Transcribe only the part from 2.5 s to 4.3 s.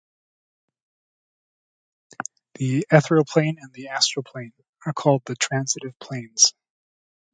The Ethereal Plane and the Astral